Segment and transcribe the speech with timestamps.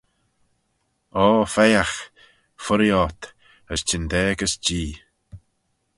[1.23, 1.97] O pheccagh,
[2.63, 3.21] fuirree ort,
[3.71, 4.95] as çhyndaa gys Jee.